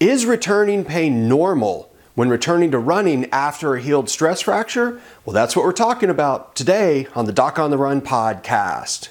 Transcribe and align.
Is 0.00 0.24
returning 0.24 0.86
pain 0.86 1.28
normal 1.28 1.92
when 2.14 2.30
returning 2.30 2.70
to 2.70 2.78
running 2.78 3.28
after 3.32 3.74
a 3.74 3.80
healed 3.82 4.08
stress 4.08 4.40
fracture? 4.40 4.98
Well, 5.26 5.34
that's 5.34 5.54
what 5.54 5.66
we're 5.66 5.72
talking 5.72 6.08
about 6.08 6.56
today 6.56 7.06
on 7.14 7.26
the 7.26 7.32
Doc 7.32 7.58
on 7.58 7.70
the 7.70 7.76
Run 7.76 8.00
podcast. 8.00 9.10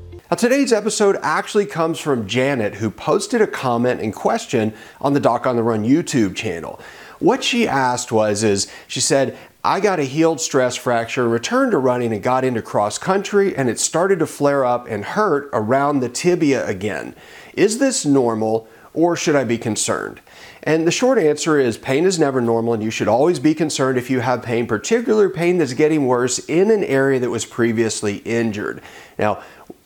Now, 0.31 0.37
today's 0.37 0.71
episode 0.71 1.17
actually 1.21 1.65
comes 1.65 1.99
from 1.99 2.25
Janet, 2.25 2.75
who 2.75 2.89
posted 2.89 3.41
a 3.41 3.47
comment 3.47 3.99
and 3.99 4.15
question 4.15 4.73
on 5.01 5.11
the 5.11 5.19
Doc 5.19 5.45
on 5.45 5.57
the 5.57 5.61
Run 5.61 5.83
YouTube 5.83 6.37
channel. 6.37 6.79
What 7.19 7.43
she 7.43 7.67
asked 7.67 8.13
was, 8.13 8.41
is 8.41 8.71
she 8.87 9.01
said, 9.01 9.37
I 9.61 9.81
got 9.81 9.99
a 9.99 10.05
healed 10.05 10.39
stress 10.39 10.77
fracture, 10.77 11.27
returned 11.27 11.73
to 11.73 11.79
running 11.79 12.13
and 12.13 12.23
got 12.23 12.45
into 12.45 12.61
cross 12.61 12.97
country, 12.97 13.53
and 13.53 13.67
it 13.67 13.77
started 13.77 14.19
to 14.19 14.25
flare 14.25 14.63
up 14.63 14.87
and 14.87 15.03
hurt 15.03 15.49
around 15.51 15.99
the 15.99 16.07
tibia 16.07 16.65
again. 16.65 17.13
Is 17.53 17.79
this 17.79 18.05
normal 18.05 18.69
or 18.93 19.15
should 19.15 19.35
I 19.35 19.43
be 19.43 19.57
concerned? 19.57 20.21
And 20.63 20.85
the 20.85 20.91
short 20.91 21.17
answer 21.17 21.59
is 21.59 21.77
pain 21.77 22.05
is 22.05 22.19
never 22.19 22.39
normal, 22.39 22.73
and 22.73 22.83
you 22.83 22.91
should 22.91 23.07
always 23.07 23.39
be 23.39 23.55
concerned 23.55 23.97
if 23.97 24.09
you 24.09 24.19
have 24.19 24.43
pain, 24.43 24.67
particular 24.67 25.29
pain 25.29 25.57
that's 25.57 25.73
getting 25.73 26.05
worse 26.05 26.39
in 26.39 26.69
an 26.69 26.83
area 26.83 27.19
that 27.19 27.29
was 27.29 27.45
previously 27.45 28.17
injured. 28.17 28.81
Now, 29.17 29.41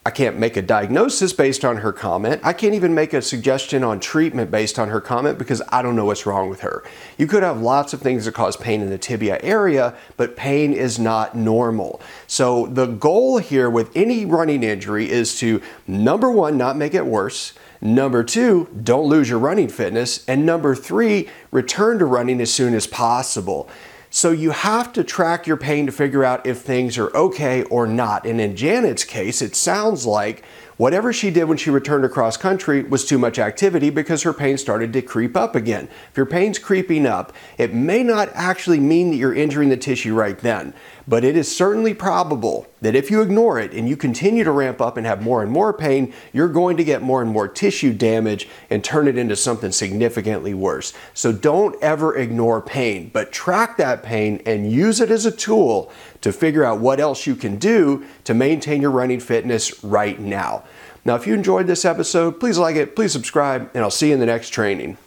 I 0.08 0.12
can't 0.12 0.38
make 0.38 0.56
a 0.56 0.62
diagnosis 0.62 1.34
based 1.34 1.66
on 1.66 1.78
her 1.78 1.92
comment. 1.92 2.40
I 2.44 2.54
can't 2.54 2.76
even 2.76 2.94
make 2.94 3.12
a 3.14 3.24
suggestion 3.24 3.84
on 3.84 4.00
treatment 4.00 4.52
based 4.52 4.78
on 4.78 4.90
her 4.90 5.02
comment 5.02 5.40
because 5.40 5.64
I 5.70 5.82
don't 5.82 5.96
know 5.96 6.06
what's 6.06 6.28
wrong 6.28 6.48
with 6.48 6.62
her. 6.62 6.84
You 7.18 7.26
could 7.26 7.42
have 7.42 7.60
lots 7.60 7.92
of 7.92 8.02
things 8.02 8.26
that 8.26 8.34
cause 8.34 8.56
pain 8.56 8.82
in 8.82 8.92
the 8.92 9.00
tibia 9.00 9.40
area, 9.42 9.96
but 10.16 10.36
pain 10.36 10.74
is 10.74 11.00
not 11.00 11.36
normal. 11.36 12.00
So 12.28 12.68
the 12.68 12.86
goal 12.86 13.40
here 13.40 13.68
with 13.68 13.90
any 13.96 14.26
running 14.26 14.62
injury 14.62 15.10
is 15.10 15.40
to 15.40 15.60
number 15.88 16.30
one, 16.30 16.56
not 16.56 16.78
make 16.78 16.94
it 16.94 17.08
worse. 17.08 17.54
Number 17.82 18.24
two, 18.24 18.70
don't 18.84 19.10
lose 19.10 19.28
your 19.28 19.40
running 19.40 19.70
fitness. 19.70 20.24
And 20.28 20.46
number 20.46 20.76
three, 20.76 21.30
return 21.50 21.98
to 21.98 22.06
running 22.06 22.42
as 22.42 22.54
soon 22.54 22.76
as 22.76 22.86
possible. 22.86 23.68
So 24.16 24.32
you 24.32 24.52
have 24.52 24.94
to 24.94 25.04
track 25.04 25.46
your 25.46 25.58
pain 25.58 25.88
to 25.88 25.92
figure 25.92 26.24
out 26.24 26.48
if 26.48 26.62
things 26.62 26.98
are 26.98 27.14
okay 27.14 27.64
or 27.64 27.86
not. 27.86 28.26
And 28.26 28.40
in 28.40 28.56
Janet's 28.56 29.04
case, 29.04 29.42
it 29.42 29.58
sounds 29.58 30.06
like 30.06 30.42
whatever 30.78 31.14
she 31.14 31.30
did 31.30 31.46
when 31.46 31.58
she 31.58 31.70
returned 31.70 32.06
across 32.06 32.38
country 32.38 32.84
was 32.84 33.06
too 33.06 33.18
much 33.18 33.40
activity 33.40 33.90
because 33.90 34.24
her 34.24 34.34
pain 34.34 34.58
started 34.58 34.92
to 34.94 35.02
creep 35.02 35.36
up 35.36 35.56
again. 35.56 35.88
If 36.12 36.18
your 36.18 36.26
pain's 36.26 36.60
creeping 36.60 37.06
up, 37.06 37.34
it 37.58 37.74
may 37.74 38.04
not 38.04 38.30
actually 38.34 38.80
mean 38.80 39.12
that 39.12 39.18
you're 39.18 39.34
injuring 39.34 39.70
the 39.70 39.78
tissue 39.78 40.14
right 40.14 40.38
then. 40.38 40.74
But 41.08 41.24
it 41.24 41.38
is 41.38 41.56
certainly 41.56 41.94
probable 41.94 42.66
that 42.82 42.96
if 42.96 43.12
you 43.12 43.22
ignore 43.22 43.60
it 43.60 43.74
and 43.74 43.88
you 43.88 43.96
continue 43.96 44.44
to 44.44 44.52
ramp 44.52 44.82
up 44.82 44.98
and 44.98 45.06
have 45.06 45.22
more 45.22 45.44
and 45.44 45.52
more 45.52 45.72
pain, 45.72 46.14
you're 46.34 46.48
going 46.48 46.78
to 46.78 46.84
get 46.84 47.04
more 47.04 47.22
and 47.22 47.30
more 47.30 47.48
tissue 47.48 47.94
damage 47.94 48.48
and 48.72 48.84
turn 48.84 49.08
it 49.08 49.18
into 49.18 49.36
something 49.36 49.72
significantly 49.72 50.54
worse. 50.54 50.94
So 51.14 51.32
don't 51.32 51.82
ever 51.82 52.18
ignore 52.18 52.60
pain, 52.60 53.12
but 53.14 53.32
track 53.32 53.78
that 53.78 54.02
pain 54.02 54.42
and 54.48 54.72
use 54.72 55.00
it 55.00 55.12
as 55.12 55.28
a 55.28 55.32
tool 55.32 55.92
to 56.22 56.34
figure 56.34 56.64
out 56.64 56.80
what 56.80 57.00
else 57.00 57.28
you 57.28 57.36
can 57.36 57.58
do 57.58 58.04
to 58.24 58.34
maintain 58.34 58.82
your 58.82 58.92
running 58.92 59.20
fitness 59.20 59.84
right 59.84 60.20
now. 60.20 60.64
Now, 61.06 61.16
if 61.16 61.28
you 61.28 61.34
enjoyed 61.34 61.68
this 61.68 61.86
episode, 61.86 62.40
please 62.40 62.58
like 62.58 62.76
it, 62.76 62.96
please 62.96 63.12
subscribe, 63.12 63.70
and 63.74 63.84
I'll 63.84 63.92
see 63.92 64.08
you 64.08 64.14
in 64.14 64.20
the 64.20 64.26
next 64.26 64.50
training. 64.50 64.98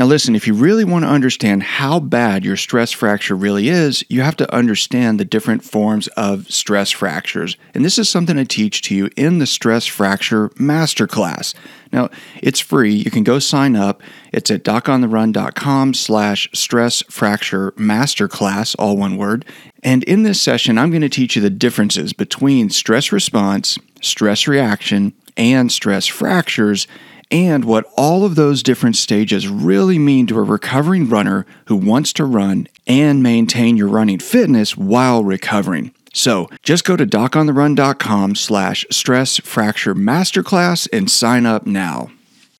Now, 0.00 0.06
listen, 0.06 0.34
if 0.34 0.46
you 0.46 0.54
really 0.54 0.86
want 0.86 1.04
to 1.04 1.10
understand 1.10 1.62
how 1.62 2.00
bad 2.00 2.42
your 2.42 2.56
stress 2.56 2.90
fracture 2.90 3.36
really 3.36 3.68
is, 3.68 4.02
you 4.08 4.22
have 4.22 4.34
to 4.36 4.50
understand 4.50 5.20
the 5.20 5.26
different 5.26 5.62
forms 5.62 6.06
of 6.16 6.50
stress 6.50 6.90
fractures. 6.90 7.58
And 7.74 7.84
this 7.84 7.98
is 7.98 8.08
something 8.08 8.38
I 8.38 8.44
teach 8.44 8.80
to 8.84 8.94
you 8.94 9.10
in 9.14 9.40
the 9.40 9.46
Stress 9.46 9.84
Fracture 9.84 10.48
Masterclass. 10.50 11.52
Now, 11.92 12.08
it's 12.40 12.60
free. 12.60 12.94
You 12.94 13.10
can 13.10 13.24
go 13.24 13.38
sign 13.38 13.76
up. 13.76 14.02
It's 14.32 14.50
at 14.50 14.64
docontherun.com 14.64 15.92
slash 15.92 16.48
stress 16.54 17.02
fracture 17.10 17.72
masterclass, 17.72 18.74
all 18.78 18.96
one 18.96 19.18
word. 19.18 19.44
And 19.82 20.02
in 20.04 20.22
this 20.22 20.40
session, 20.40 20.78
I'm 20.78 20.88
going 20.88 21.02
to 21.02 21.10
teach 21.10 21.36
you 21.36 21.42
the 21.42 21.50
differences 21.50 22.14
between 22.14 22.70
stress 22.70 23.12
response, 23.12 23.78
stress 24.00 24.48
reaction, 24.48 25.12
and 25.36 25.70
stress 25.70 26.06
fractures 26.06 26.86
and 27.30 27.64
what 27.64 27.90
all 27.96 28.24
of 28.24 28.34
those 28.34 28.62
different 28.62 28.96
stages 28.96 29.48
really 29.48 29.98
mean 29.98 30.26
to 30.26 30.38
a 30.38 30.42
recovering 30.42 31.08
runner 31.08 31.46
who 31.66 31.76
wants 31.76 32.12
to 32.14 32.24
run 32.24 32.66
and 32.86 33.22
maintain 33.22 33.76
your 33.76 33.88
running 33.88 34.18
fitness 34.18 34.76
while 34.76 35.22
recovering. 35.22 35.92
So 36.12 36.48
just 36.62 36.84
go 36.84 36.96
to 36.96 37.06
docontherun.com 37.06 38.34
slash 38.34 38.84
stress 38.90 39.38
fracture 39.38 39.94
masterclass 39.94 40.88
and 40.92 41.10
sign 41.10 41.46
up 41.46 41.66
now. 41.66 42.10